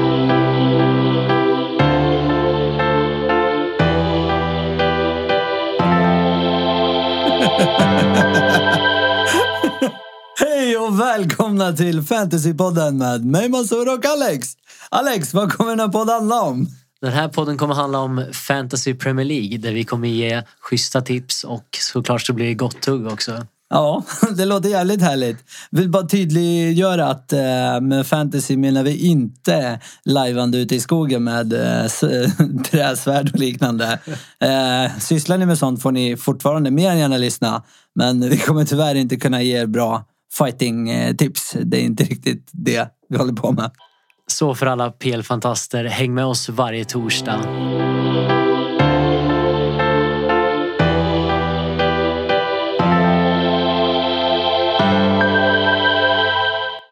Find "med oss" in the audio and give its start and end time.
46.14-46.48